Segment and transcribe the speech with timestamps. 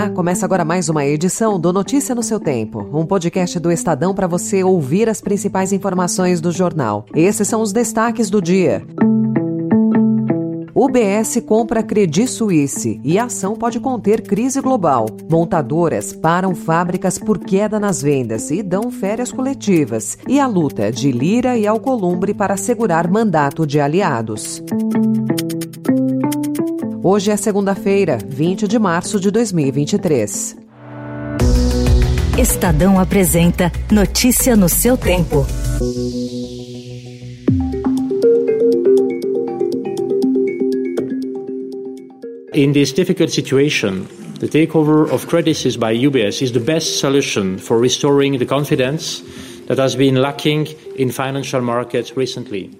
[0.00, 4.14] Olá, começa agora mais uma edição do Notícia no seu Tempo, um podcast do Estadão
[4.14, 7.04] para você ouvir as principais informações do jornal.
[7.14, 8.82] Esses são os destaques do dia.
[10.74, 15.04] UBS compra Credit Suisse e a ação pode conter crise global.
[15.30, 20.16] Montadoras param fábricas por queda nas vendas e dão férias coletivas.
[20.26, 24.62] E a luta de Lira e Alcolumbre para assegurar mandato de aliados.
[27.02, 30.54] Hoje é segunda-feira, 20 de março de 2023.
[32.38, 35.46] Estadão apresenta Notícia no seu tempo.
[42.52, 44.04] In this difficult situation,
[44.38, 49.22] the takeover of Credit Suisse by UBS is the best solution for restoring the confidence
[49.68, 52.70] that has been lacking in financial markets recently.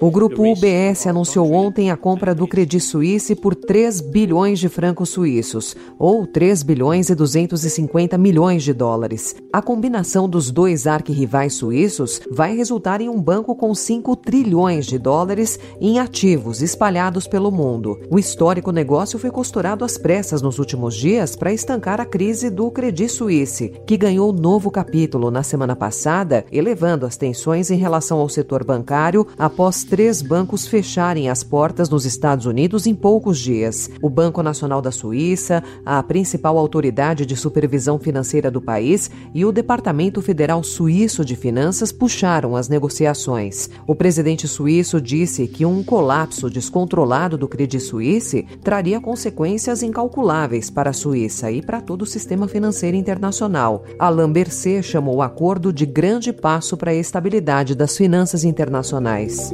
[0.00, 5.08] O grupo UBS anunciou ontem a compra do Credit Suisse por 3 bilhões de francos
[5.10, 9.34] suíços, ou 3 bilhões e 250 milhões de dólares.
[9.52, 14.98] A combinação dos dois arquirrivais suíços vai resultar em um banco com 5 trilhões de
[14.98, 17.98] dólares em ativos espalhados pelo mundo.
[18.10, 22.70] O histórico negócio foi costurado às pressas nos últimos dias para estancar a crise do
[22.70, 28.28] Credit Suisse, que ganhou novo capítulo na semana passada, elevando as tensões em relação ao
[28.28, 33.88] setor setor bancário após três bancos fecharem as portas nos Estados Unidos em poucos dias.
[34.02, 39.52] O Banco Nacional da Suíça, a principal autoridade de supervisão financeira do país e o
[39.52, 43.70] Departamento Federal Suíço de Finanças puxaram as negociações.
[43.86, 50.90] O presidente suíço disse que um colapso descontrolado do Credit Suisse traria consequências incalculáveis para
[50.90, 53.84] a Suíça e para todo o sistema financeiro internacional.
[53.96, 59.52] Alain Berset chamou o acordo de grande passo para a estabilidade das finanças internacionais.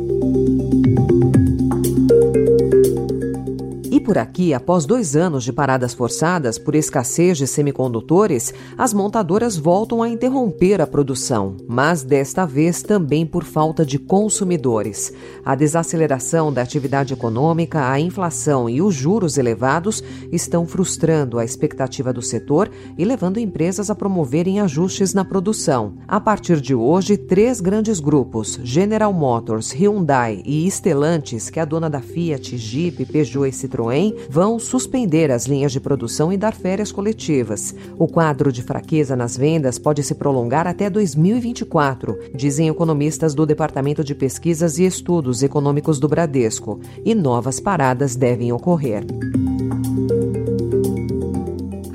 [4.06, 10.00] Por aqui, após dois anos de paradas forçadas por escassez de semicondutores, as montadoras voltam
[10.00, 15.12] a interromper a produção, mas desta vez também por falta de consumidores.
[15.44, 22.12] A desaceleração da atividade econômica, a inflação e os juros elevados estão frustrando a expectativa
[22.12, 25.94] do setor e levando empresas a promoverem ajustes na produção.
[26.06, 31.64] A partir de hoje, três grandes grupos, General Motors, Hyundai e Stellantis, que é a
[31.66, 33.95] dona da Fiat, Jeep, Peugeot e Citroën,
[34.28, 37.74] vão suspender as linhas de produção e dar férias coletivas.
[37.98, 44.04] O quadro de fraqueza nas vendas pode se prolongar até 2024, dizem economistas do Departamento
[44.04, 49.04] de Pesquisas e Estudos Econômicos do Bradesco, e novas paradas devem ocorrer.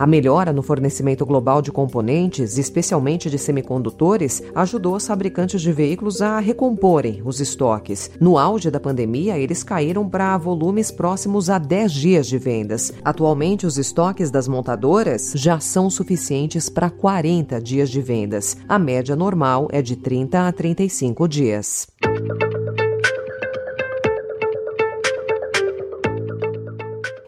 [0.02, 6.24] A melhora no fornecimento global de componentes, especialmente de semicondutores, ajudou os fabricantes de veículos
[6.24, 8.10] a recomporem os estoques.
[8.20, 12.92] No auge da pandemia, eles caíram para volumes próximos a 10 dias de vendas.
[13.06, 18.58] Atualmente, os estoques das montadoras já são suficientes para 40 dias de vendas.
[18.68, 21.88] A média normal é de 30 a 35 dias.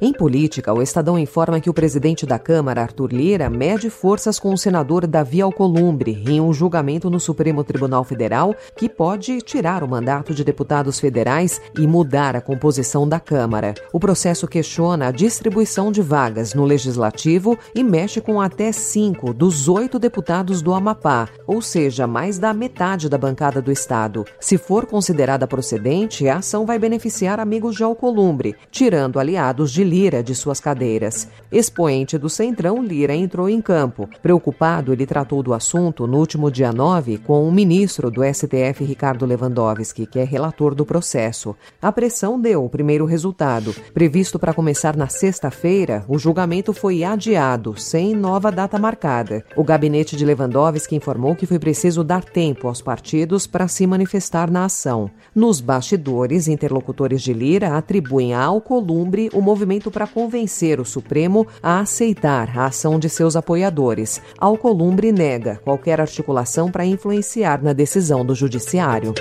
[0.03, 4.53] Em política, o Estadão informa que o presidente da Câmara, Arthur Lira, mede forças com
[4.53, 9.87] o senador Davi Alcolumbre em um julgamento no Supremo Tribunal Federal que pode tirar o
[9.87, 13.75] mandato de deputados federais e mudar a composição da Câmara.
[13.93, 19.69] O processo questiona a distribuição de vagas no Legislativo e mexe com até cinco dos
[19.69, 24.25] oito deputados do Amapá, ou seja, mais da metade da bancada do Estado.
[24.37, 30.23] Se for considerada procedente, a ação vai beneficiar amigos de Alcolumbre, tirando aliados de Lira
[30.23, 31.27] de suas cadeiras.
[31.51, 34.09] Expoente do Centrão, Lira entrou em campo.
[34.23, 39.23] Preocupado, ele tratou do assunto no último dia 9 com o ministro do STF, Ricardo
[39.23, 41.55] Lewandowski, que é relator do processo.
[41.79, 43.71] A pressão deu o primeiro resultado.
[43.93, 49.45] Previsto para começar na sexta-feira, o julgamento foi adiado, sem nova data marcada.
[49.55, 54.49] O gabinete de Lewandowski informou que foi preciso dar tempo aos partidos para se manifestar
[54.49, 55.11] na ação.
[55.35, 61.79] Nos bastidores, interlocutores de Lira atribuem a Alcolumbre o movimento para convencer o Supremo a
[61.79, 64.21] aceitar a ação de seus apoiadores.
[64.37, 69.13] Alcolumbre nega qualquer articulação para influenciar na decisão do Judiciário.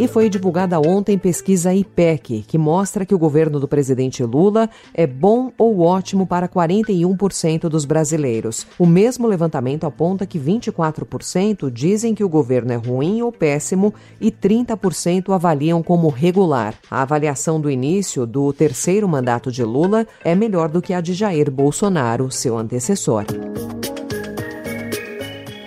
[0.00, 5.06] E foi divulgada ontem pesquisa IPEC, que mostra que o governo do presidente Lula é
[5.06, 8.66] bom ou ótimo para 41% dos brasileiros.
[8.78, 14.30] O mesmo levantamento aponta que 24% dizem que o governo é ruim ou péssimo e
[14.30, 16.74] 30% avaliam como regular.
[16.90, 21.12] A avaliação do início do terceiro mandato de Lula é melhor do que a de
[21.12, 23.26] Jair Bolsonaro, seu antecessor.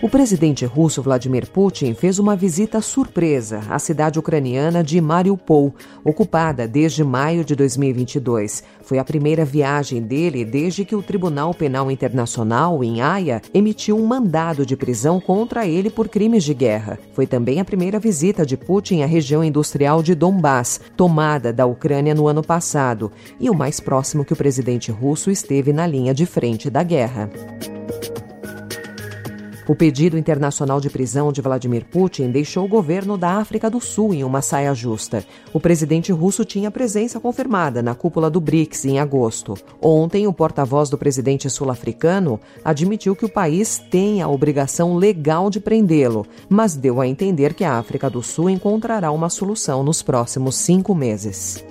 [0.03, 5.73] O presidente russo Vladimir Putin fez uma visita surpresa à cidade ucraniana de Mariupol,
[6.03, 8.65] ocupada desde maio de 2022.
[8.81, 14.05] Foi a primeira viagem dele desde que o Tribunal Penal Internacional, em Haia, emitiu um
[14.05, 16.99] mandado de prisão contra ele por crimes de guerra.
[17.13, 22.13] Foi também a primeira visita de Putin à região industrial de Donbass, tomada da Ucrânia
[22.13, 23.09] no ano passado,
[23.39, 27.29] e o mais próximo que o presidente russo esteve na linha de frente da guerra.
[29.65, 34.13] O pedido internacional de prisão de Vladimir Putin deixou o governo da África do Sul
[34.13, 35.25] em uma saia justa.
[35.53, 39.55] O presidente russo tinha presença confirmada na cúpula do BRICS em agosto.
[39.81, 45.61] Ontem, o porta-voz do presidente sul-africano admitiu que o país tem a obrigação legal de
[45.61, 50.55] prendê-lo, mas deu a entender que a África do Sul encontrará uma solução nos próximos
[50.55, 51.63] cinco meses.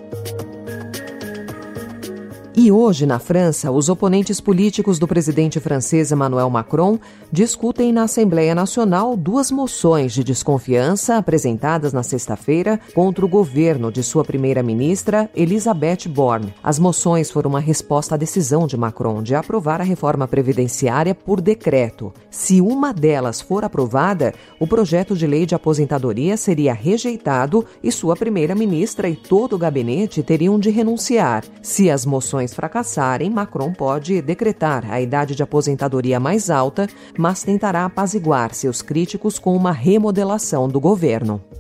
[2.55, 6.99] E hoje, na França, os oponentes políticos do presidente francês Emmanuel Macron
[7.33, 14.03] discutem na Assembleia Nacional duas moções de desconfiança apresentadas na sexta-feira contra o governo de
[14.03, 16.53] sua primeira-ministra, Elisabeth Borne.
[16.63, 21.41] As moções foram uma resposta à decisão de Macron de aprovar a reforma previdenciária por
[21.41, 22.13] decreto.
[22.31, 28.15] Se uma delas for aprovada, o projeto de lei de aposentadoria seria rejeitado e sua
[28.15, 31.45] primeira-ministra e todo o gabinete teriam de renunciar.
[31.63, 37.85] Se as moções fracassarem, Macron pode decretar a idade de aposentadoria mais alta, mas tentará
[37.85, 41.52] apaziguar seus críticos com uma remodelação do governo.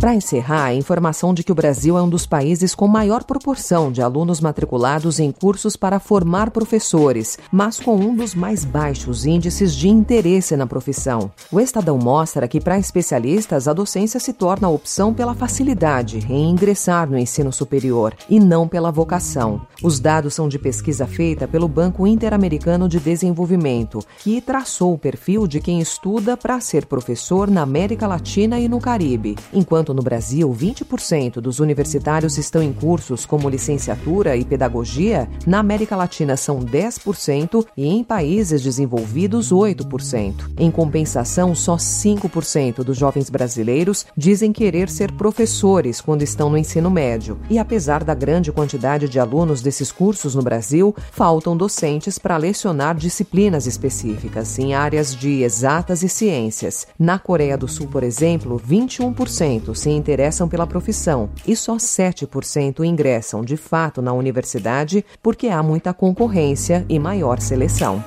[0.00, 3.90] Para encerrar, a informação de que o Brasil é um dos países com maior proporção
[3.90, 9.74] de alunos matriculados em cursos para formar professores, mas com um dos mais baixos índices
[9.74, 11.32] de interesse na profissão.
[11.50, 16.48] O Estadão mostra que, para especialistas, a docência se torna a opção pela facilidade em
[16.48, 19.62] ingressar no ensino superior e não pela vocação.
[19.82, 25.48] Os dados são de pesquisa feita pelo Banco Interamericano de Desenvolvimento, que traçou o perfil
[25.48, 30.48] de quem estuda para ser professor na América Latina e no Caribe, enquanto No Brasil
[30.50, 37.64] 20% dos universitários estão em cursos como licenciatura e pedagogia, na América Latina são 10%
[37.76, 40.50] e em países desenvolvidos 8%.
[40.58, 46.90] Em compensação, só 5% dos jovens brasileiros dizem querer ser professores quando estão no ensino
[46.90, 47.38] médio.
[47.48, 52.94] E apesar da grande quantidade de alunos desses cursos no Brasil, faltam docentes para lecionar
[52.96, 56.86] disciplinas específicas em áreas de exatas e ciências.
[56.98, 63.42] Na Coreia do Sul, por exemplo, 21% se interessam pela profissão e só 7% ingressam
[63.42, 68.02] de fato na universidade porque há muita concorrência e maior seleção.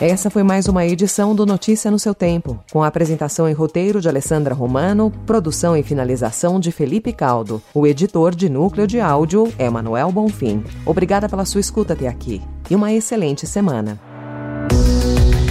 [0.00, 3.98] Essa foi mais uma edição do Notícia no seu Tempo, com a apresentação e roteiro
[3.98, 7.62] de Alessandra Romano, produção e finalização de Felipe Caldo.
[7.72, 10.62] O editor de núcleo de áudio é Manuel Bonfim.
[10.84, 13.98] Obrigada pela sua escuta até aqui e uma excelente semana.